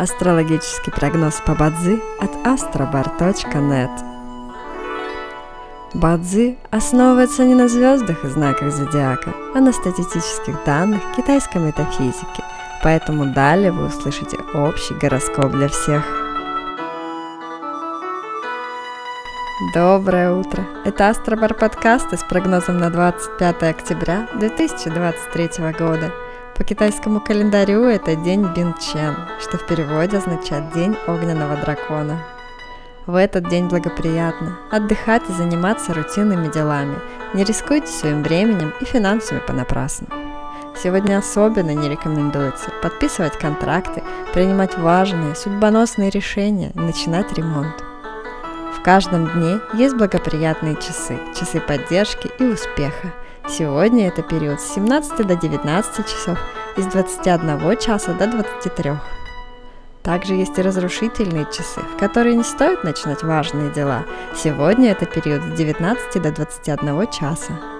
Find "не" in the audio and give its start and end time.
7.44-7.54, 37.32-37.44, 41.70-41.88, 62.36-62.44